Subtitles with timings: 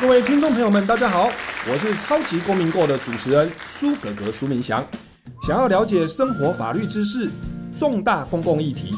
[0.00, 1.28] 各位听众朋友们，大家好，
[1.68, 4.86] 我是超级公民购的主持人苏格格苏明祥。
[5.44, 7.28] 想要了解生活法律知识、
[7.76, 8.92] 重大公共议题、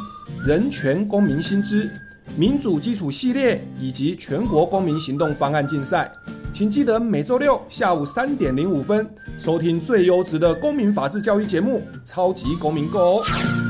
[0.45, 1.91] 人权公民新知、
[2.37, 6.13] 民主基础系列以及全国公民行动方案竞赛，
[6.53, 9.09] 请记得每周六下午三点零五分
[9.39, 13.70] 收听最优质的公民法治教育节目《超级公民购》哦。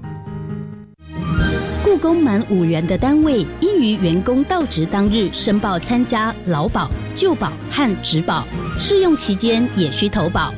[1.91, 8.47] 雇工满五人的单位，应于员工到职当日申报参加劳保、旧保和职保，
[8.79, 10.53] 试用期间也需投保。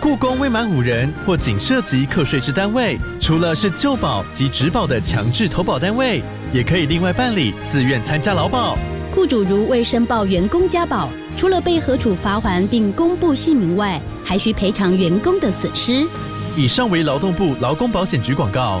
[0.00, 8.78] 雇工未满五人或仅涉及课税之单位，除了是旧保及职保的强制投保单位，也可以另外办理自愿参加劳保。
[9.12, 16.06] 雇主如未申报员工加保，除了被核处罚还并公布姓名外，还需赔偿员工的损失。
[16.56, 18.80] 以上为劳动部劳工保险局广告。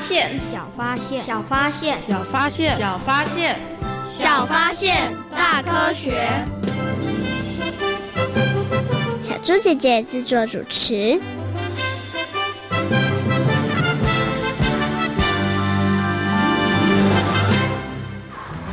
[0.00, 3.56] 小发现，小发现，小发现，小发现，小发现，
[4.08, 6.26] 小发现，大科学。
[9.20, 11.20] 小猪姐姐制作主持。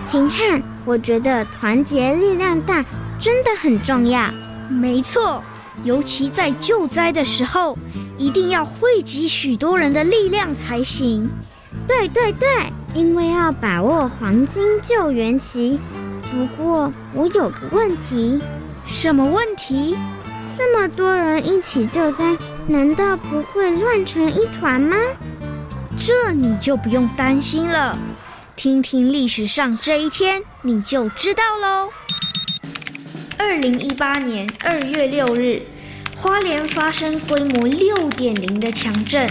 [0.09, 2.85] 廷汉，我觉得团结力量大
[3.19, 4.31] 真的很重要。
[4.69, 5.43] 没错。
[5.83, 7.77] 尤其在救灾的时候，
[8.17, 11.29] 一定要汇集许多人的力量才行。
[11.87, 12.47] 对对对，
[12.93, 15.79] 因为要把握黄金救援期。
[16.31, 18.41] 不过我有个问题，
[18.85, 19.95] 什么问题？
[20.57, 22.35] 这么多人一起救灾，
[22.67, 24.95] 难道不会乱成一团吗？
[25.97, 27.97] 这你就不用担心了。
[28.55, 31.89] 听听历史上这一天，你就知道喽。
[33.37, 35.61] 二零一八年二月六日，
[36.15, 39.29] 花莲发生规模六点零的强震，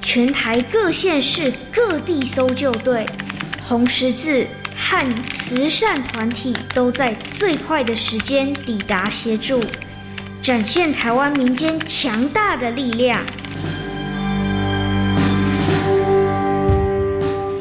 [0.00, 3.06] 全台各县市各地搜救队、
[3.60, 4.46] 红十字
[4.76, 9.62] 和慈善团体都在最快的时间抵达协助，
[10.42, 13.20] 展现台湾民间强大的力量。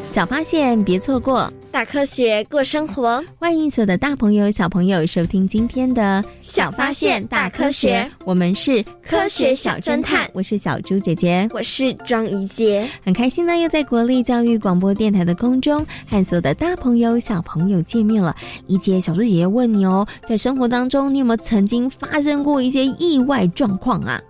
[0.10, 1.52] 小发现，别错过。
[1.74, 8.08] 大科学过生活，欢迎所有的大朋友、小朋友收听今天的小发现大科学。
[8.26, 18.36] 我们是科学小侦探，我是小猪姐姐，我是庄怡杰，很开心呢，又在国立教育广播电台的空中和所有的大朋友、小朋友见面了。
[18.68, 24.22] 怡姐，小猪姐姐问你哦，在生活当中，你有没有曾经发生过一些意外状况啊？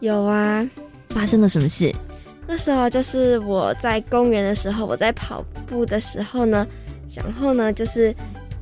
[0.00, 0.68] 有啊，
[1.08, 1.90] 发生了什么事？
[2.46, 6.66] 那时候就是我在公园的时候，我在跑步的时候呢。
[7.14, 8.14] 然后呢，就是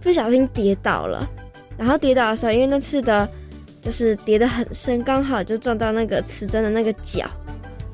[0.02, 1.28] 不小心跌倒了，
[1.76, 3.28] 然后跌倒的时候，因为那次的，
[3.82, 7.28] 就是跌得很深，刚好就撞到那个瓷针的那个角，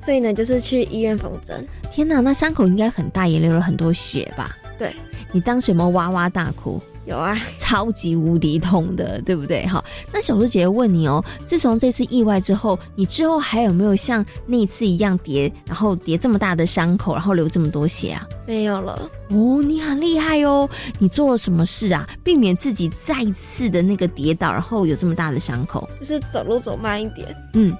[0.05, 1.67] 所以呢，就是去医院缝针。
[1.91, 4.57] 天哪，那伤口应该很大，也流了很多血吧？
[4.79, 4.95] 对，
[5.33, 6.81] 你当时有没有哇哇大哭？
[7.07, 9.67] 有啊，超级无敌痛的，对不对？
[9.67, 18.27] 好，那小猪姐姐问你哦，自从这次意外之后，你之后还有没有像那次一样跌，然后跌这么大的伤口，然后流这么多血啊？
[18.47, 19.11] 没有了。
[19.29, 20.69] 哦，你很厉害哦，
[20.99, 22.09] 你做了什么事啊？
[22.23, 25.89] 避免自己再次的那个跌倒，然后有这么大的伤口？
[26.01, 27.35] 就是走路走慢一点。
[27.55, 27.77] 嗯。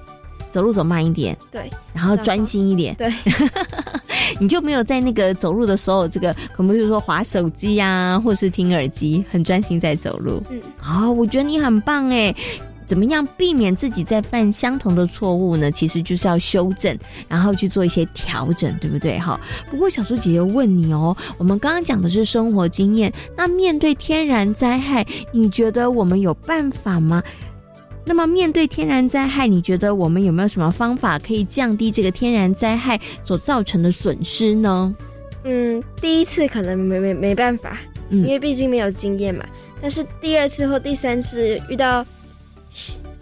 [0.55, 3.13] 走路走慢一点，对，然后专心一点， 对，
[4.39, 10.41] 你就没有在那个走路的时候，这个可能比如说划手机呀，或者是听耳机，很专心在走路。
[10.49, 12.33] 嗯，哦，我觉得你很棒哎。
[12.87, 15.71] 怎么样避免自己再犯相同的错误呢？
[15.71, 16.95] 其实就是要修正，
[17.27, 19.17] 然后去做一些调整，对不对？
[19.17, 19.39] 哈。
[19.71, 27.23] 不过小苏姐姐问你哦，我们刚刚讲的是生活经验，那面对天然灾害，你觉得我们有办法吗？
[28.05, 34.95] 那么面对天然灾害，你觉得我们有没有什么方法可以降低这个天然灾害所造成的损失呢？
[35.43, 37.79] 嗯，第一次可能没没没办法，
[38.09, 39.45] 因为毕竟没有经验嘛。
[39.81, 42.05] 但是第二次或第三次遇到。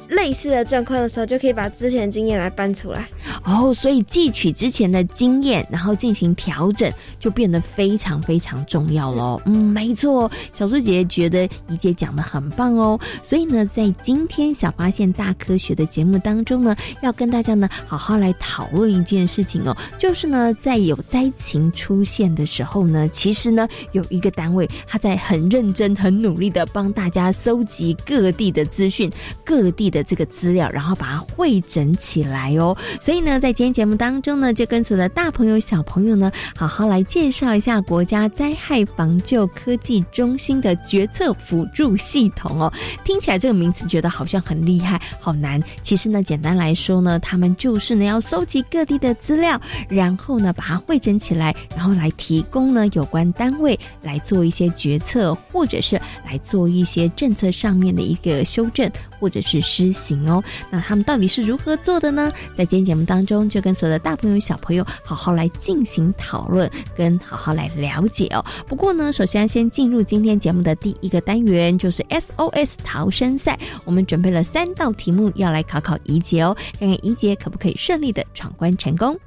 [0.09, 3.07] 类似的状况的时候，就可以把之前的经验来搬出来。
[3.43, 9.41] 哦，所以汲取之前的经验，然后进行调整，就变得非常非常重要喽。
[9.45, 12.99] 嗯，没错，小苏姐姐觉得怡姐讲的很棒哦。
[13.21, 29.11] 所以呢，在今天小发现大科学的节目当中呢，要跟大家呢好好来讨论一件事情哦，就是呢，在有灾情出现的时候呢，其实呢有一个单位，他在很认真、很努力的帮大家搜集各地的资讯、
[29.43, 32.75] 各地的这个资料，然后把它汇整起来哦。
[32.99, 33.39] 所以呢。
[33.43, 42.71] 在今天节目当中呢，就跟所有的大朋友、小朋友呢，好好来介绍一下国家灾害防救科技中心的决策辅助系统哦。
[43.03, 49.59] 听起来这个名词觉得好像很厉害、好难，其实呢，简单来说呢，他们就是呢要搜集各地的资料，
[49.89, 60.43] 然后呢把它汇整起来，然后来提供呢有关单位来做一些决策，或者是来做一些政策上面的一个修正或者是之行哦。
[60.69, 62.31] 那他们到底是如何做的呢？
[62.55, 63.23] 在今天节目当。
[63.23, 68.43] 中就跟所有的大朋友小朋友好好来进行讨论，跟好好来了解哦。
[68.67, 73.57] 不过呢，首先先进入今天节目的第一个单元，就是 SOS 逃生赛。
[73.85, 79.17] 我们准备了三道题目要来考考怡姐哦，看看怡姐可不可以顺利的闯关成功。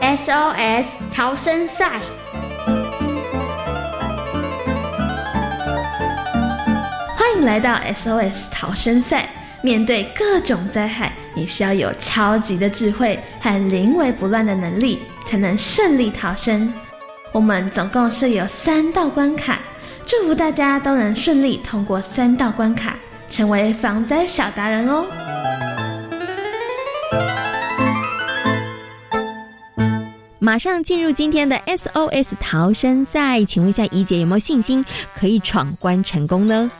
[0.00, 2.00] SOS 逃生赛。
[7.40, 9.28] 迎来到 SOS 逃生赛。
[9.62, 16.72] 面对各种灾害，你需要有超级的智慧和临危不乱的能力，才能顺利逃生。
[17.32, 19.58] 我们总共设有三道关卡，
[20.06, 22.96] 祝福大家都能顺利通过三道关卡，
[23.30, 25.06] 成为防灾小达人哦！
[30.38, 34.82] 马上进入今天的 SOS 逃生赛，请问一下怡姐有没有信心
[35.14, 36.70] 可以闯关成功呢？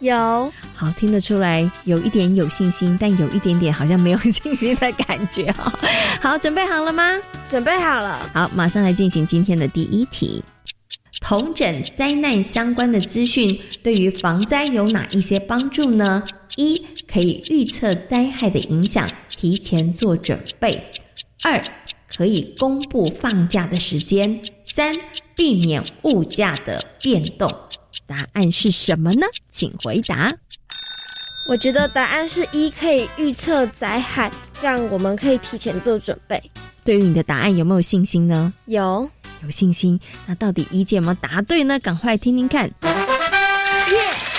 [0.00, 5.72] 有好听得出来，有一点有信心，但有一点点好像没有信心的感觉哈。
[6.22, 7.18] 好，准备好了吗？
[7.50, 8.30] 准备好了。
[8.32, 10.42] 好，马上来进行今天的第一题。
[11.20, 16.22] 同整灾难相关的资讯，对于防灾有哪一些帮助呢？
[16.56, 16.80] 一，
[17.12, 19.06] 可以预测灾害的影响，
[19.36, 20.70] 提前做准备；
[21.42, 21.62] 二，
[22.16, 24.94] 可以公布放假的时间；三，
[25.34, 27.52] 避免物价的变动。
[28.08, 29.26] 答案是什么呢？
[29.50, 30.32] 请回答。
[31.46, 34.30] 我觉得答案是一，可以预测灾害，
[34.62, 36.42] 让我们可以提前做准备。
[36.82, 38.52] 对于你的答案有没有信心呢？
[38.64, 39.08] 有，
[39.44, 40.00] 有信心。
[40.26, 41.78] 那到底一姐有没有答对呢？
[41.78, 42.70] 赶快听听看。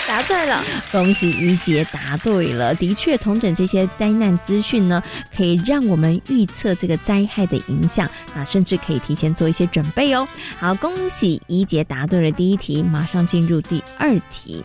[0.10, 0.66] 答对了！
[0.92, 2.74] 恭喜一杰答对了。
[2.74, 5.04] 的确，同整这些灾难资讯呢，
[5.38, 10.28] 可以让我们预测这个灾害的影响，那甚至可以提前做一些准备哦。
[10.58, 14.63] 好，恭喜一杰答对了第一题，马上进入第二题。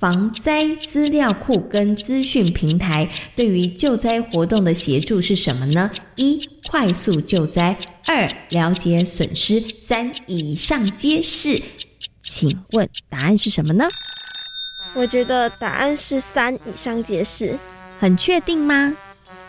[0.00, 5.88] 防灾资料库跟资讯平台对于救灾活动的协助是什么呢？
[6.16, 7.76] 一、快速救灾；
[8.08, 11.62] 二、了解损失；三、以上皆是。
[12.20, 13.88] 请问答案是什么呢？
[14.94, 17.56] 我觉得答案是三，以上皆是。
[18.00, 18.92] 很确定吗？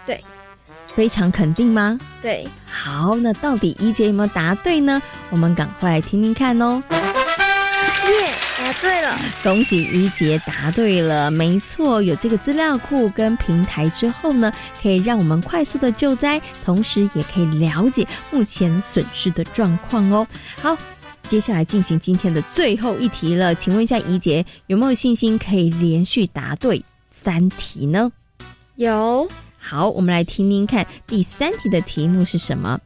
[0.05, 0.23] 对。
[0.95, 1.97] 非常肯定吗？
[2.21, 2.47] 对。
[2.69, 5.01] 好，那到底一姐有没有答对呢？
[5.29, 6.83] 我们赶快来听听看哦。
[6.89, 9.15] 耶，答对了！
[9.43, 20.27] 恭喜一杰答对了，没错，有这个资料库跟平台之后呢，可以让我们快速的救灾，同时也可以了解目前损失的状况哦。
[20.59, 20.75] 好，
[21.29, 28.11] 接下来进行今天的最后一题了，请问一下怡杰有没有信心可以连续答对三题呢？
[28.77, 29.29] 有。
[29.59, 32.79] 好，我们来听听看第三题的题目是什么。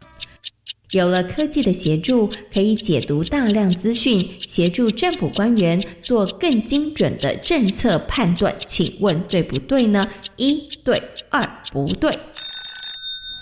[0.91, 8.53] 有了科技的协助，可以解读大量资讯，协助政府官员做更精准的政策判断。
[8.67, 10.05] 请问对不对呢？
[10.35, 12.11] 一对，二不对。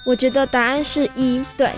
[0.05, 1.72] 我觉得答案是一对。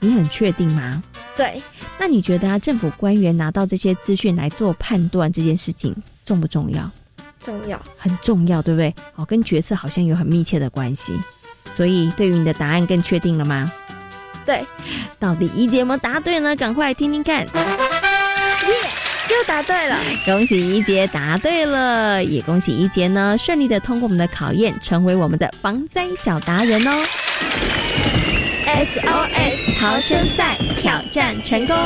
[0.00, 1.02] 你很确定吗？
[1.38, 1.62] 对。
[1.98, 6.90] 那你觉得啊，政府官员拿到这些资讯来做判断这件事情重不重要？
[7.40, 8.94] 重要，很重要，对不对？
[9.14, 11.14] 哦，跟决策好像有很密切的关系。
[11.72, 13.72] 所以，对于你的答案更确定了吗？
[14.44, 14.64] 对，
[15.18, 16.56] 到底怡姐有没有答对呢？
[16.56, 17.42] 赶快来听听看。
[17.46, 18.74] 耶，
[19.30, 19.96] 又答对了！
[20.24, 27.04] 恭喜怡杰答对了，也恭喜怡杰呢顺利的通过我们的考验，成为我们的防灾小达人哦。
[28.66, 31.76] SOS 逃生赛挑战成功。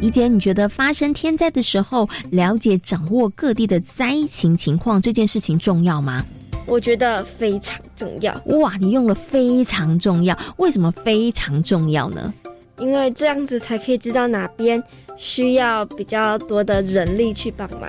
[0.00, 6.20] 怡姐，你觉得发生天灾的时候，了解掌握各地的灾情情况这件事情重要吗？
[6.66, 8.34] 我觉得非常重要。
[8.46, 12.34] 哇，你用了非常重要，为什么非常重要呢？
[12.80, 14.82] 因为这样子才可以知道哪边
[15.16, 17.88] 需要比较多的人力去帮忙。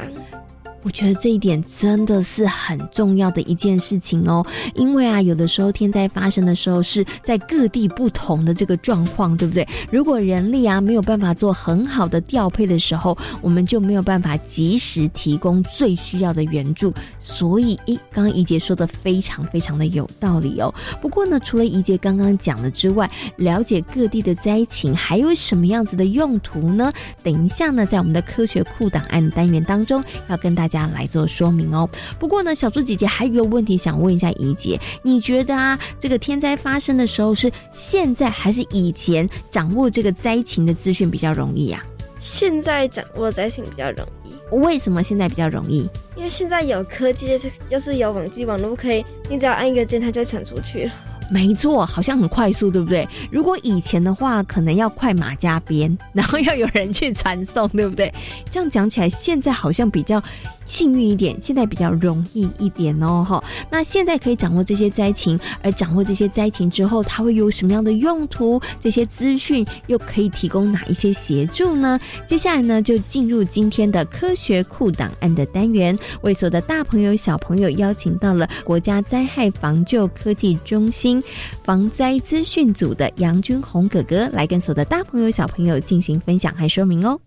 [0.83, 9.67] 我觉得这一点真的是很重要的一件事情哦，因为啊，有的时候天灾发生的时候是在各地不同的这个状况，对不对？
[9.91, 16.93] 如果人力啊没有办法做很好的调配的时候，我们就没有办法及时提供最需要的援助。
[17.19, 20.73] 所以，诶，刚刚怡姐说的非常非常的有道理哦。
[21.01, 26.93] 不过呢，除了怡姐刚刚讲的之外，了解各地的灾情还有什么样子的用途呢？
[27.23, 30.87] 等一下呢，在我们的科学库档案单元当中，要跟大家。
[30.87, 31.87] 来做说明哦。
[32.17, 41.83] 不过呢，小猪姐姐还有一个问题想问一下怡姐，你觉得啊，这个天灾发生的时候是现在还是以前掌握这个灾情的资讯比较容易呀？
[42.19, 44.55] 现在掌握灾情比较容易。
[44.55, 45.89] 为什么现在比较容易？
[46.15, 50.91] 因为现在有科技，就是有网际网络，可以你只要按一个键，它就会传出去了。
[51.29, 53.05] 没错，好像很快速，对不对？
[53.29, 58.09] 如果以前的话，可能要快马加鞭，然后要有人去传送，对不对？
[58.49, 60.23] 这样讲起来，现在好像比较
[60.67, 63.43] 幸运一点，现在比较容易一点哦，哈。
[63.71, 68.61] 那现在可以掌握这些灾情，而掌握这些灾情之后，它会有什么样的用途？
[68.79, 71.99] 这些资讯又可以提供哪一些协助呢？
[72.27, 81.23] 接下来呢，就进入今天的科学库档案的单元，为所有的大朋友、小朋友邀请到了国家灾害防救科技中心。
[81.63, 87.19] 防灾资讯组的杨军红哥哥来跟所有的大朋友小朋友进行分享和说明哦。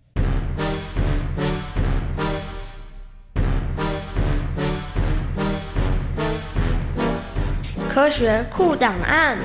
[7.93, 9.37] 科学库档案。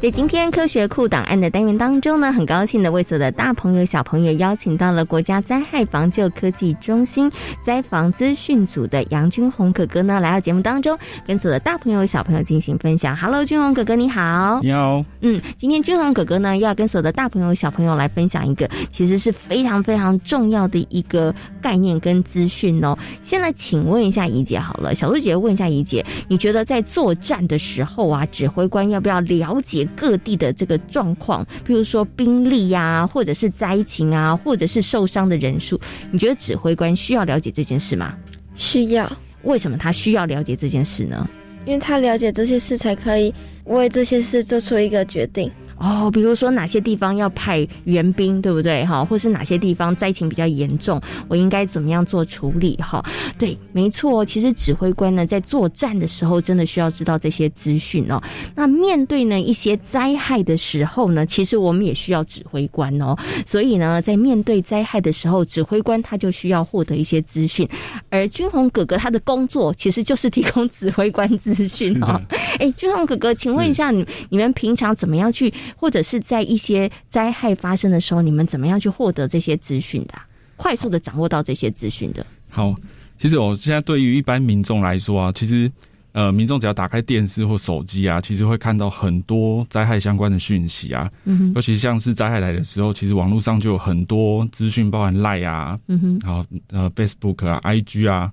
[0.00, 7.28] 在今天科学库档案的单元当中呢，很高兴的为所有的大朋友小朋友邀请到了国家灾害防救科技中心
[7.60, 13.16] 灾防资讯组的杨军宏哥哥呢，来到节目当中，跟所有的大朋友小朋友进行分享。
[13.16, 14.60] Hello，军宏哥哥你好。
[14.62, 15.04] 你好。
[15.20, 22.96] 嗯，今天军宏哥哥呢，要跟所有的大朋友小朋友来分享一个其实是非常非常重要的一个概念跟资讯哦。
[23.20, 29.87] 先来请问一下怡姐好了，小鹿姐问一下怡姐，你觉得在作战的时候啊，指挥官要不要了解？
[29.96, 35.80] 各地的这个状况，比如说兵力呀，或者是灾情啊，或者是受伤的人数，
[36.10, 38.14] 你觉得指挥官需要了解这件事吗？
[38.54, 39.10] 需要。
[39.42, 41.28] 为什么他需要了解这件事呢？
[41.64, 43.32] 因为他了解这些事，才可以
[43.64, 45.50] 为这些事做出一个决定。
[45.78, 48.84] 哦，比如说哪些地方要派援兵，对不对？
[48.84, 52.76] 哈，或是哪些地方灾情比较严重，我应该怎么样做处理？
[52.76, 53.04] 哈，
[53.38, 54.24] 对，没错。
[54.24, 58.20] 其实指挥官呢，在作战的时候，真的需要知道这些资讯哦。
[58.54, 63.16] 那面对呢一些灾害的时候呢，其实我们也需要指挥官哦。
[63.46, 67.68] 所以呢，在面对灾害的时候，指挥官他就需要获得一些资讯。
[68.10, 72.20] 而军红哥哥他的工作其实就是提供指挥官资讯哦。
[72.58, 75.52] 哎，军红哥哥，请问一下，你你们平常怎么样去？
[75.76, 80.14] 或者是在一些灾害发生的时候，你们怎么样去获得这些资讯的？
[80.56, 82.26] 快速的掌握到这些资讯的？
[82.48, 82.74] 好，
[83.18, 85.70] 其实我现在对于一般民众来说啊，其实
[86.12, 91.08] 呃，民众只要打开电视或手机啊，其实会看到很多灾害相关的讯息啊。
[91.24, 98.32] 嗯哼，尤其像是灾害来的时候，其实网络上就有很多资讯，包含 Line 啊，嗯哼，然后呃 Facebook 啊，IG 啊。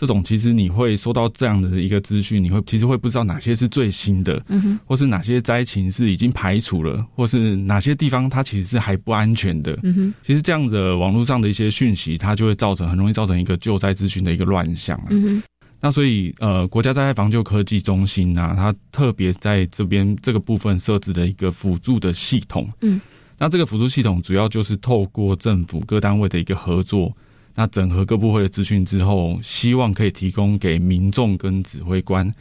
[0.00, 10.14] 这种其实你会收到这样的一个资讯，你会其实会不知道哪些是最新的，嗯哼，或是哪些灾情是已经排除了，或是哪些地方它其实是还不安全的，嗯哼。
[10.22, 15.08] 其实这样的网络上的一些讯息，它就会造成很容易造成一个救灾资讯的一个乱象啊。
[15.10, 15.42] 嗯哼。
[15.82, 22.98] 那所以呃，国家灾害防救科技中心啊，它特别在这边这个部分设置了一个辅助的系统，嗯。
[23.36, 27.14] 那这个辅助系统主要就是透过政府各单位的一个合作。
[27.54, 32.32] 那整合各部会的资讯之后，希望可以提供给民众跟指挥官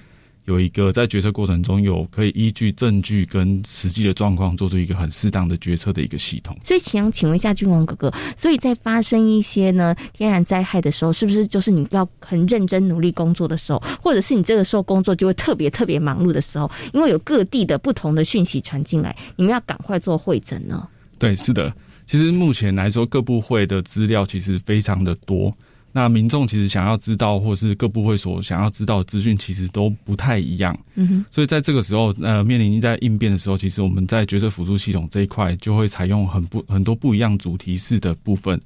[0.46, 6.58] 有一个在决策过程中有可以依据证据跟实际的状况做出一个很适当的决策的一个系统。
[6.64, 20.88] 所以，想请问一下君宏哥哥，所以在发生一些呢天然灾害的时候，是不是就是你要很认真努力工作的时候，或者是你这个时候工作就会特别特别忙碌的时候，因为有各地的不同的讯息传进来，你们要赶快做会诊呢？
[21.20, 21.72] 对，是的。
[22.10, 25.54] 其实目前来说，各部会的资料其实非常的多。
[25.92, 30.76] 那民众其实想要知道，或是各部会所想要知道的资讯，其实都不太一样。
[30.96, 31.26] 嗯哼。
[31.30, 38.60] 所以在这个时候，呃，面临在应变的时候，其实我们在决策辅助系统这一块，就会采用很不很多不一样主题式的部分。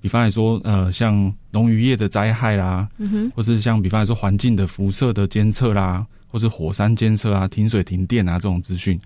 [0.00, 9.00] 比方来说，呃，像农渔业的灾害啦，嗯哼，或是像比方来说环境的辐射的监测啦，或是火山监测啊、停水停电啊这种资讯。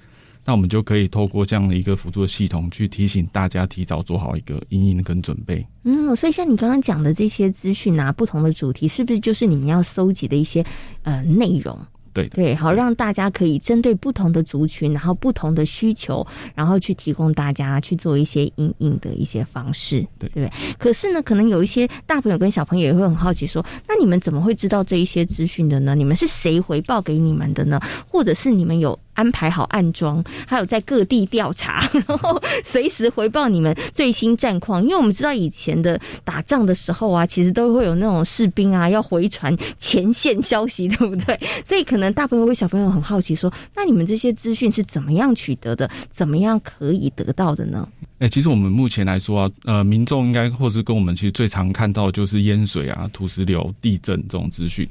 [0.44, 5.66] 那我们就可以透过这样的一个辅助的系统，去提醒大家提早做好一个阴影跟准备。
[5.84, 10.64] 嗯，所以像你刚刚讲的这些资讯啊，不同的主题，是不是就是你们要搜集的一些
[11.02, 11.78] 呃内容？
[12.14, 20.52] 对对，好，让大家可以针对不同的族群，然后不同的需求，然后去提供大家去做一些阴影的一些方式，对对对？
[20.78, 25.94] 可是呢，可能有一些大朋友跟小朋友也会很好奇，说，那你们怎么会知道这一些资讯的呢？
[25.94, 27.78] 你们是谁回报给你们的呢？
[28.08, 28.98] 或者是你们有？
[29.18, 34.80] 安排好暗装，还有在各地调查， 然后随时回报你们最新战况。
[34.80, 41.38] 因为我们知道以前的打仗的时候啊，其实都会有那种士兵啊要回传前线消息，对不对？
[41.66, 45.90] 所以可能大朋友或小朋友很好奇，说那你们这些资讯是怎么样取得的？
[46.12, 47.88] 怎么样可以得到的呢？
[48.20, 54.88] 哎，其实我们目前来说啊，呃，民众应该或是跟我们其实最常看到就是淹水啊、土石流、地震这种资讯。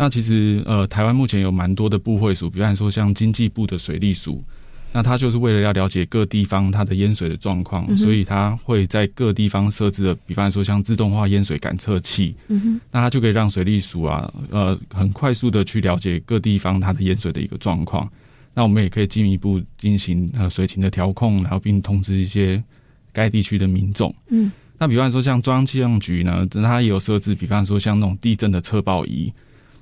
[0.00, 4.40] 那其实，呃，台湾目前有蛮多的部会署，比方说像经济部的水利署，
[4.92, 18.08] 那它就是为了要了解各地方它的淹水的状况，所以它会在各地方设置的，比方说像自动化淹水感测器，嗯哼，那它就可以让水利署啊，呃，很快速的去了解各地方它的淹水的一个状况。
[18.54, 22.62] 那我们也可以进一步进行呃水情的调控，然后并通知一些
[23.12, 24.14] 该地区的民众。
[24.28, 29.32] 嗯，那比方说像中央气象局呢，它也有设置，比方说像那种地震的测报仪。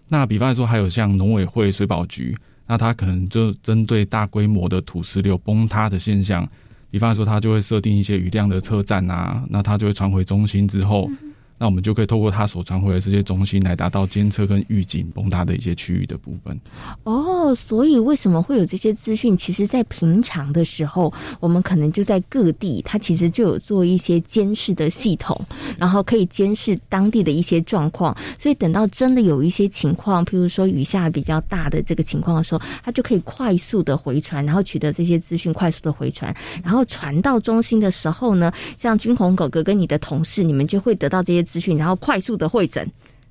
[0.08, 2.36] 那比方来说，还有像农委会、水保局，
[2.66, 6.48] 那它可能就针对大规模的土石流崩塌的现象，
[6.90, 11.10] 比方来说，它就会设定一些雨量的车站啊，那它就会传回中心之后。
[11.58, 16.58] 那我们就可以透过它所传回的这些中心来达到监测跟预警崩塌的一些区域的部分。
[17.04, 19.34] 哦，所以为什么会有这些资讯？
[19.34, 25.34] 其实，在平常的时候，我们可能就在各地，它其实就有做一些监视的系统，
[25.78, 28.14] 然后可以监视当地的一些状况。
[28.38, 41.45] 所以，等到真的有一些情况，譬如说雨下比较大的这个情况的时候，它就可以快速的回传，然后取得这些资讯，快速的回传，然后传到中心的时候呢，像军红狗哥跟你的同事，你们就会得到这些。
[41.46, 42.86] 资讯，然后快速的会诊，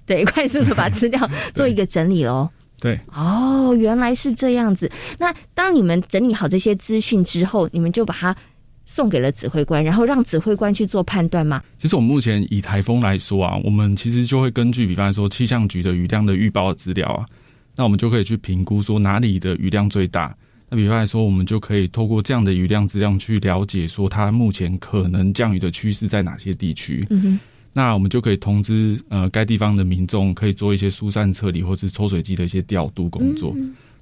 [0.06, 2.49] 对， 快速的把资料 做一个整理喽。
[2.82, 4.91] 对，哦，原来是这样子。
[5.17, 8.36] 那当你们整理好这些资讯之后，你们就把它
[8.86, 11.63] 送给了指挥官，然后让指挥官去做判断吗？
[11.80, 17.25] 其实我们目前以台风来说啊，我们其实就会根据，比方说气象局的雨量的预报资料啊，
[17.78, 20.36] 那我们就可以去评估说哪里的雨量最大。
[20.69, 27.08] 那比方来说，我们就可以透过这样的雨量资料去了解说它目前可能降雨的趋势在哪些地区。
[27.10, 27.39] 嗯哼。
[27.78, 33.54] 那我们就可以通知呃该地方的民众，可以做一些疏散撤离或是抽水机的一些调度工作。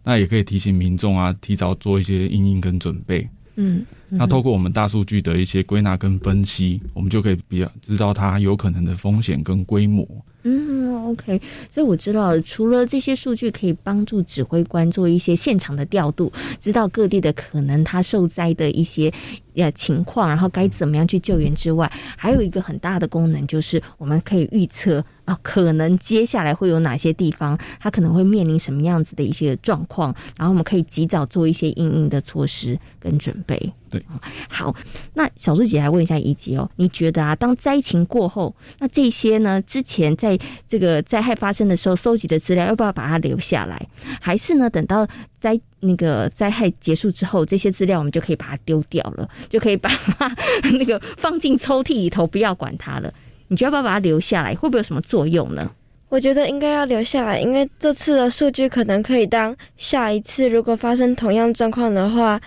[0.04, 3.28] 那也可以提醒民众啊，提早做一些应应跟准备。
[3.56, 10.08] 嗯，那透过我们大数据的一些归纳跟分析，我们就可以比较知道它有可能的风险跟规模。
[10.46, 19.12] 嗯，OK，所以我知道，除了这些数据可以帮助指挥官做一些现场的调度，知道各地的可能他受灾的一些
[19.56, 33.72] 呃情况，然后该怎么样去救援之外，还有一个很大的功能就是我们可以预测啊，可能接下来会有哪些地方，它可能会面临什么样子的一些状况，然后我们可以及早做一些应应的措施跟准备。
[33.93, 34.03] 对，
[34.49, 34.75] 好，
[35.13, 40.36] 那小猪姐来问一下一吉哦，你觉得啊，当灾情过后，那这些呢，之前在
[40.67, 43.79] 这个灾害发生的时候搜集的资料，要不要把它留下来？
[44.19, 45.08] 还是呢，等到
[45.39, 50.36] 灾那个灾害结束之后，这些资料我们就可以把它丢掉了，就可以把它
[50.71, 53.13] 那个放进抽屉里头，不要管它了？
[53.49, 54.56] 你觉得要不要把它留下来？
[54.56, 55.69] 会不会有什么作用呢？
[56.10, 62.41] 我觉得应该要留下来，因为这次的数据可能可以当下一次如果发生同样状况的话。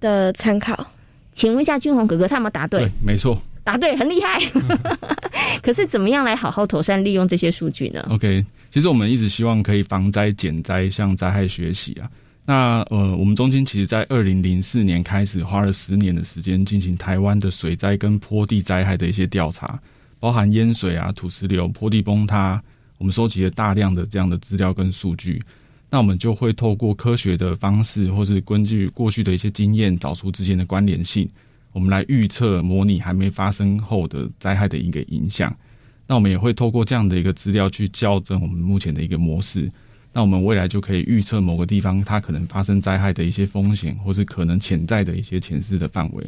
[0.00, 0.86] 的参考，
[1.32, 2.80] 请问一下君宏哥哥，他有没有答对？
[2.80, 4.40] 对，没错，答对，很厉害。
[5.62, 12.08] 可是怎么样来好好妥善利用这些数据呢？OK，其实我们一直希望可以防灾减灾，向灾害学习啊。
[12.44, 19.78] 那呃，我们中间其实在二零零四年开始，花了十年的时间进行台湾的水灾跟坡地灾害的一些调查，
[20.18, 22.62] 包含淹水啊、土石流、坡地崩塌，
[22.96, 25.42] 我们收集了大量的这样的资料跟数据。
[25.90, 31.28] 那我们就会透过科学的方式，或是根据过去的一些经验，找出之间的关联性，
[31.72, 35.54] 我们来预测模拟还没发生后的灾害的一个影响。
[36.06, 39.70] 那我们也会透过这样的一个资料去校正我们目前的一个模式。
[40.12, 46.24] 那我们未来就可以预测某个地方它可能发生灾害的一些风险，或是可能潜在的一些潜势的范围。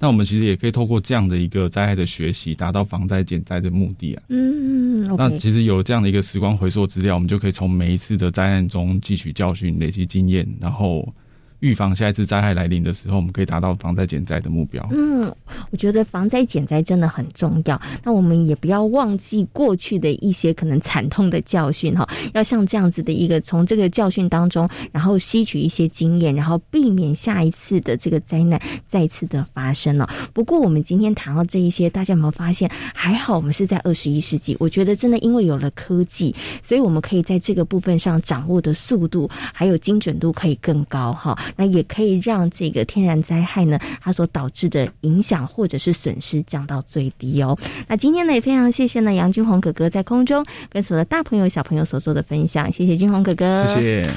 [0.00, 4.22] 那我们其实也可以透过这样的一个灾害的学习，达到防灾减灾的目的啊。
[4.30, 11.06] 嗯，那其实有这样的一个时光回溯资料，我们就可以从每一次的灾难中汲取教训，累积经验，然后。
[11.60, 14.86] 预防下一次灾害来临的时候，我们可以达到防灾减灾的目标。
[14.92, 15.34] 嗯，
[15.70, 17.80] 我觉得防灾减灾真的很重要。
[18.02, 30.08] 那我们也不要忘记过去的一些可能惨痛的教训哈，要像这样子的一个从这个教训当中，然后吸取一些经验，然后避免下一次的这个灾难再次的发生了。
[30.32, 32.70] 不过我们今天谈到这一些，大家有没有发现？
[32.94, 41.38] 还好我们是在二十一世纪，我觉得真的因为有了科技，所以我们可以在这个部分上掌握的速度还有精准度可以更高哈。
[41.56, 47.58] 那也可以让这个天然灾害呢，它所导致的影响或者是损失降到最低哦。
[47.86, 54.10] 那今天呢，也非常谢谢呢杨军红哥哥在空中跟所有的大朋友小朋友所做的分享，谢谢军红哥哥，谢谢。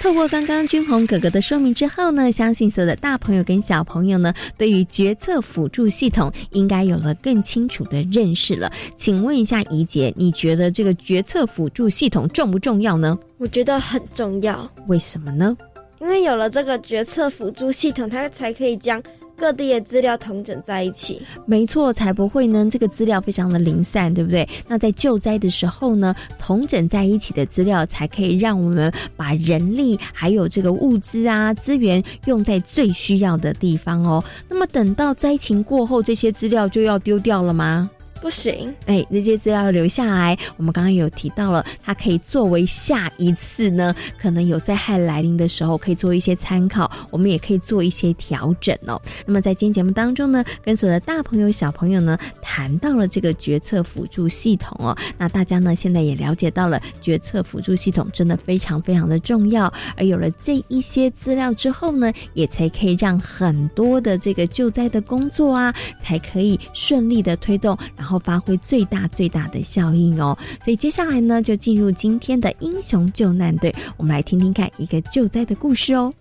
[0.00, 8.70] 透过刚刚君红哥哥的说明之后呢，相信所有的大朋友跟小朋友呢，对于决策辅助系统应该有了更清楚的认识了。
[8.96, 13.18] 请问一下怡姐，你觉得这个决策辅助系统重不重要呢？
[13.38, 14.70] 我觉得很重要。
[14.86, 15.56] 为什么呢？
[16.00, 19.02] 因为有了这个决策辅助系统，它才可以将。
[19.36, 22.66] 各地的资料统整在一起，没错，才不会呢。
[22.70, 24.48] 这个资料非常的零散，对不对？
[24.68, 34.22] 那在救灾的时候呢，统整在一起的资料，才可以让我们把人力还有这个物资啊资源用在最需要的地方哦。
[34.48, 37.90] 那么等到灾情过后，这些资料就要丢掉了吗？
[38.24, 40.34] 不行，哎，那些资料留下来。
[40.56, 46.90] 我们刚刚有提到了，它可以作为下一次呢，可能有灾害来临的时候，可以做一些参考。
[47.10, 48.98] 我们也可以做一些调整哦。
[49.26, 54.96] 那么在今天节目当中呢，跟所有的大朋友、小朋友呢，谈到了这个决策辅助系统哦。
[55.18, 59.70] 那大家呢，现在也了解到了决策辅助系统真的非常非常的重要。
[59.98, 68.13] 而有了这一些资料之后呢，也才可以让很多的这个救灾的工作啊，才可以顺利的推动，然后。
[68.18, 76.12] 发挥最大最大的效应哦，所以接下来呢，就进入今天的英雄救难队，我们来听听看一个救灾的故事哦。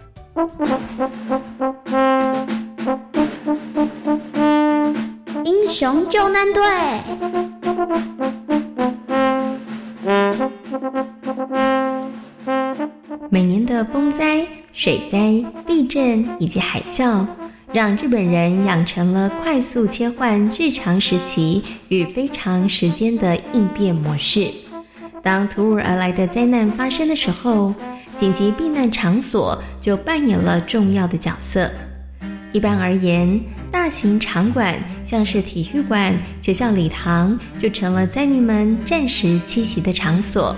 [5.45, 6.63] 英雄救难队，
[13.29, 17.25] 每年的风灾、水灾、地震以及海啸。
[17.73, 24.47] 让日本人养成了快速切换日常时期与非常时间的应变模式。
[25.23, 27.73] 当突如而来的灾难发生的时候，
[28.15, 31.67] 紧急避难场所就扮演了重要的角色。
[32.51, 33.39] 一般而言，
[33.71, 40.55] 大型场馆像是体育馆、学校礼堂，就成了灾民们暂时栖息的场所。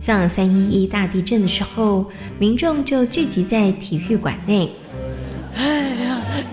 [0.00, 4.70] 像三一一大地震的时候，民众就聚集在体育馆内。
[5.56, 5.97] 哎，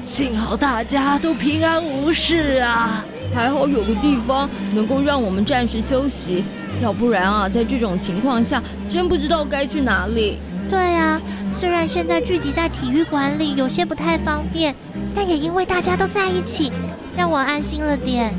[0.03, 3.03] 幸好大家都平安无事啊！
[3.33, 6.45] 还好有个地方能够让我们暂时休息，
[6.81, 10.39] 要不然啊，在这种情况下，真不知道该去哪里。
[10.69, 11.21] 对啊，
[11.59, 14.73] 虽然现在聚集在体育馆里有些不太方便，
[15.13, 16.71] 但也因为大家都在一起，
[17.17, 18.33] 让我安心了点。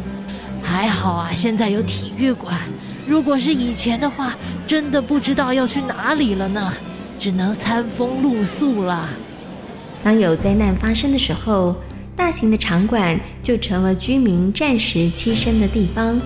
[0.63, 2.55] 还好啊，现在有体育馆。
[3.07, 4.35] 如果是以前的话，
[4.67, 6.73] 真的不知道要去哪里了呢，
[7.21, 9.09] 只能餐风露宿了。
[10.07, 11.75] 当有灾难发生的时候，
[12.15, 16.17] 大型的场馆就成了居民暂时栖身的地方。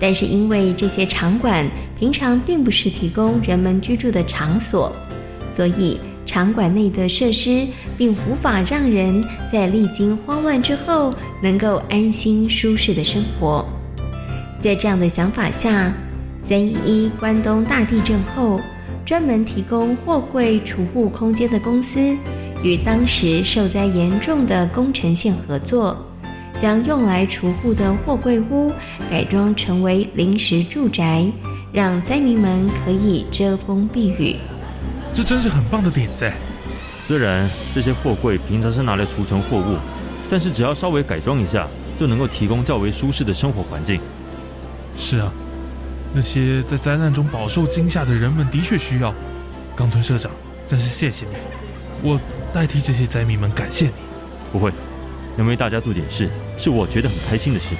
[0.00, 1.64] 但是因为这些场馆
[1.96, 4.92] 平常并不是提供人们居住的场所，
[5.48, 5.96] 所以
[6.26, 7.64] 场馆内的设施
[7.96, 13.64] 并无法让人在历经慌乱之后能够安心舒适的生活。
[14.58, 15.92] 在这样的想法下，
[16.42, 18.60] 三一一关东大地震后，
[19.06, 22.16] 专门提供货柜储物空间的公司。
[22.64, 25.94] 与当时受灾严重的宫城县合作，
[26.58, 28.72] 将用来储户的货柜屋
[29.10, 31.30] 改装成为临时住宅，
[31.74, 34.36] 让灾民们可以遮风避雨。
[35.12, 36.32] 这真是很棒的点子。
[37.06, 39.76] 虽然这些货柜平常是拿来储存货物，
[40.30, 44.00] 但是只要稍微改装一下，就能够提供较为舒适的生活环境。
[44.96, 45.30] 是啊，
[46.14, 49.14] 那些在灾难中饱受惊吓的人们的确需要。
[49.76, 50.32] 冈村社长，
[50.66, 51.32] 真是谢谢你。
[52.02, 52.18] 我
[52.54, 53.92] 代替这些灾民们感谢你。
[54.52, 54.72] 不会，
[55.36, 57.74] 能为大家做点事，是我觉得很开心的事。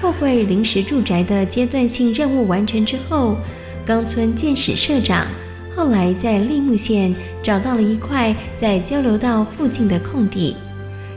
[0.00, 3.36] 货柜临时住宅的阶段性任务完成之后，
[3.84, 5.26] 冈村建史社长
[5.74, 10.56] 后来在立木县找到了一块在交流道附近的空地，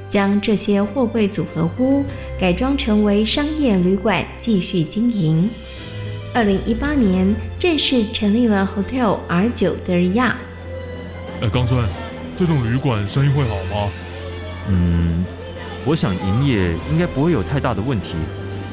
[0.09, 2.03] 将这些货柜组合屋
[2.39, 5.47] 改装成为商业旅馆，继续经营。
[6.33, 10.35] 二零一八年正式成立了 Hotel R 九德日亚。
[11.39, 11.85] 呃，冈村，
[12.35, 13.91] 这种旅馆生意会好吗？
[14.69, 15.25] 嗯，
[15.85, 18.15] 我想营业应该不会有太大的问题，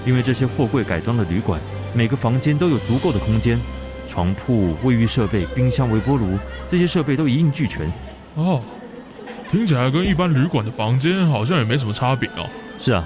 [0.07, 1.61] 因为这些货柜改装的旅馆，
[1.94, 3.59] 每个房间都有足够的空间，
[4.07, 6.38] 床铺、卫浴设备、冰箱、微波炉
[6.70, 7.90] 这些设备都一应俱全。
[8.37, 8.62] 哦，
[9.51, 12.49] 听起来跟一般旅馆的房间好像也没什么差别哦。
[12.79, 13.05] 是啊，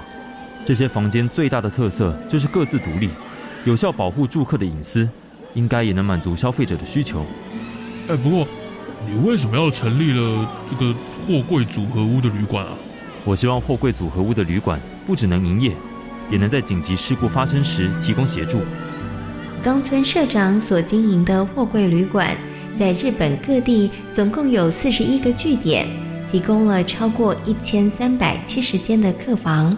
[0.63, 3.09] 这些房间最大的特色就是各自独立。
[3.65, 5.09] 有效保护住客的隐私，
[5.55, 7.25] 应该也能满足消费者的需求。
[8.07, 8.47] 哎，不过
[9.07, 10.93] 你为什么要成立了这个
[11.25, 12.73] 货柜组合屋的旅馆啊？
[13.23, 15.71] 我希望货柜组合屋的旅馆不只能营业，
[16.31, 18.61] 也能在紧急事故发生时提供协助。
[19.63, 22.35] 冈村社长所经营的货柜旅馆，
[22.73, 25.87] 在日本各地总共有四十一个据点，
[26.31, 29.75] 提供了超过一千三百七十间的客房。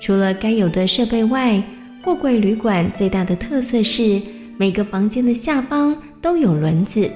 [0.00, 1.62] 除了该有的设备外，
[2.04, 4.20] 货柜旅馆最大的特色是
[4.58, 7.10] 每个房间的下方都有轮子，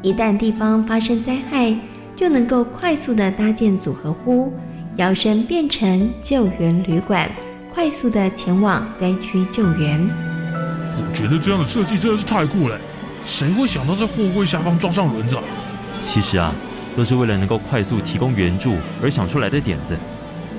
[0.00, 1.76] 一旦地方发生灾害，
[2.14, 4.52] 就能够快速的搭建组合屋，
[4.96, 7.28] 摇身变成救援旅馆，
[7.74, 10.00] 快速的前往灾区救援。
[10.96, 12.78] 我觉得这样的设计真的是太酷了，
[13.24, 15.36] 谁会想到在货柜下方装上轮子？
[16.04, 16.54] 其实啊，
[16.96, 19.98] 都是为了能够快速提供援助而想出来的点子。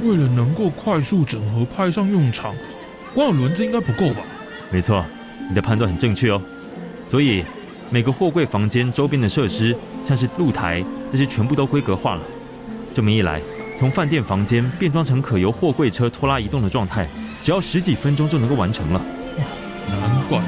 [0.03, 2.53] 为了能够快速整合派上用场。
[3.13, 4.21] 光有轮子应该不够吧？
[4.69, 5.03] 没错，
[5.47, 6.41] 你的判断很正确哦。
[7.05, 7.43] 所以
[7.91, 12.21] 每个货柜房间周边的设施，像是露台这些，全部都规格化了。
[12.93, 13.41] 这么一来，
[13.75, 17.09] 从饭店房间变装成可由货柜车拖拉移动的状态，
[17.41, 19.01] 只要十几分钟就能够完成了。
[19.87, 20.39] 难怪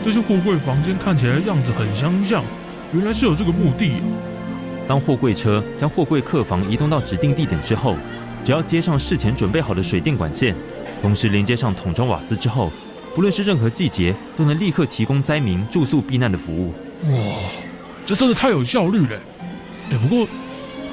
[0.00, 2.44] 这些货柜房间看起来样子很相像，
[2.92, 3.96] 原来是有这个目的。
[4.86, 7.96] 当货柜车将货柜客房移动到指定地点之后，
[8.44, 10.54] 只要接上事前准备好的水电管线。
[11.02, 12.70] 同时连接上桶装瓦斯之后，
[13.14, 16.72] 不论是任何季节，都能立刻提供灾民住宿避难的服务。
[17.04, 17.38] 哇，
[18.04, 19.18] 这真的太有效率了！
[19.90, 20.26] 哎，不过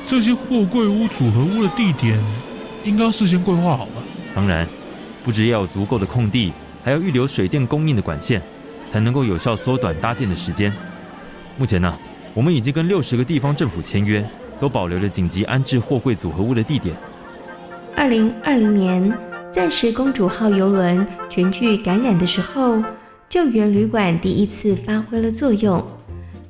[0.04, 2.20] 这些货柜屋组合屋的地点
[2.84, 4.04] 应该要事先规划好吧？
[4.36, 4.68] 当然，
[5.24, 6.52] 不只要有足够的空地，
[6.84, 8.42] 还要预留水电供应的管线，
[8.90, 10.74] 才能够有效缩短搭建的时间。
[11.58, 11.98] 目前呢，
[12.34, 14.28] 我们已经跟六十个地方政府签约，
[14.60, 16.96] 都保留了紧急安置货柜组合屋的地点。
[17.96, 19.12] 二零二零年。
[19.52, 22.82] 暂时公主号游轮全剧感染的时候，
[23.28, 25.86] 救援旅馆第一次发挥了作用。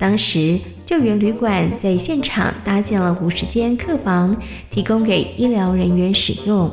[0.02, 4.36] 当时救援旅馆在现场搭建了五十间客房，
[4.72, 6.72] 提供给医疗人员使用。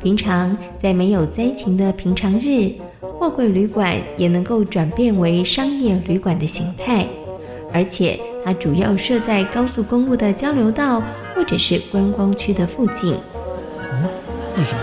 [0.00, 7.04] 平常在没有灾情的平常日，货柜旅馆也能够转变为商业旅馆的形态。
[7.72, 11.02] 而且它主要设在高速公路的交流道
[11.34, 13.16] 或者是观光区的附近。
[13.92, 14.08] 嗯，
[14.56, 14.80] 为什么？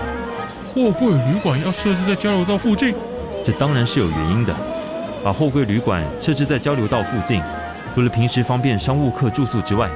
[0.74, 2.94] 货柜旅馆要设置在交流道附近，
[3.46, 4.54] 这当然是有原因的。
[5.24, 7.42] 把货柜旅馆设置在交流道附近，
[7.98, 9.90] 除了平时方便商务客住宿之外，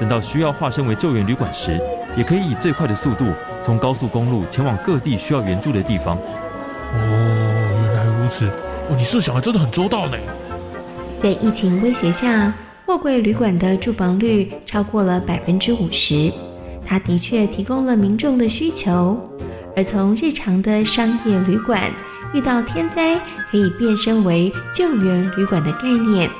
[0.00, 1.78] 等到需要化身为救援旅馆时，
[2.16, 3.26] 也可以以最快的速度
[3.60, 6.16] 从高速公路前往各地需要援助的地方。
[6.16, 8.46] 哦，原来如此。
[8.46, 10.16] 哦，你设想的真的很周到呢。
[11.20, 12.54] 在疫情威胁下，
[12.86, 16.32] 货柜旅馆的住房率超过了百分之五十，
[16.86, 19.20] 它的确提供了民众的需求。
[19.76, 21.92] 而从日常的商业旅馆
[22.32, 26.30] 遇到天灾可以变身为救援旅馆的概念，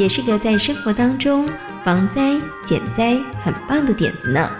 [0.00, 1.46] 也是个在生活当中
[1.84, 2.34] 防灾
[2.64, 4.50] 减灾很棒的点子呢。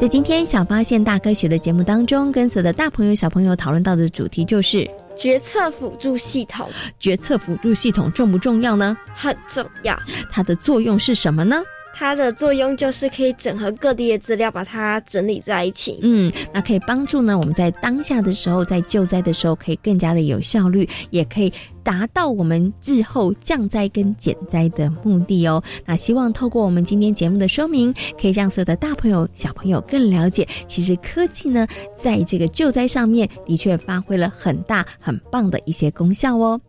[0.00, 4.88] 在今天小发现大科学的节目当中，跟所有的大朋友小朋友讨论到的主题就是。
[5.14, 6.66] 决策辅助系统，
[7.00, 8.96] 决策辅助系统重不重要呢？
[9.12, 9.98] 很重要。
[10.30, 11.60] 它的作用是什么呢？
[11.98, 15.98] 它的作用就是可以整合各地的资料，把它整理在一起。
[16.00, 25.60] 嗯，那可以帮助呢，我们在当下的时候，在救灾的时候，可以更加的有效率，也可以达到我们日后降灾跟减灾的目的哦。
[25.84, 36.60] 那希望透过我们今天节目的说明，可以让所有的大朋友、小朋友更了解，其实科技呢，在这个救灾上面的确发挥了很大很棒的一些功效哦。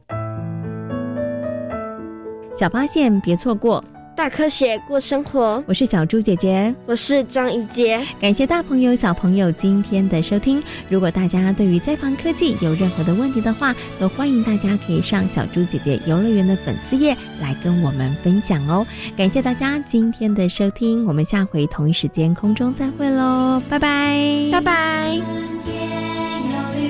[2.52, 3.84] 小发现，别错过。
[4.20, 8.06] 大科学过生活，我是小猪姐姐，我是庄一杰。
[8.20, 10.62] 感谢大朋友、小朋友今天的收听。
[10.90, 18.86] 如果大家对于在房科技有任何的问题的话，都欢迎大家可以上小猪姐姐游乐园的粉丝页来跟我们分享哦。
[19.16, 25.22] 感谢大家今天的收听，我们下回同一时间空中再会喽，拜拜，拜拜。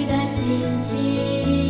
[0.08, 0.44] 的心
[0.80, 1.69] 情。